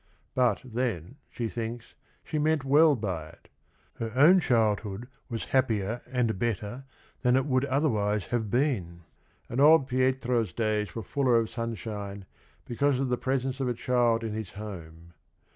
[0.33, 1.93] But then, she thinks,
[2.23, 3.49] she meant well by it.
[3.99, 6.85] Her own childhood was hap pier and better
[7.21, 9.01] than it would otherwise have been
[9.47, 12.25] and Old Pietro's days were fuller of sun shine
[12.65, 15.13] because of the presence of a child in his home.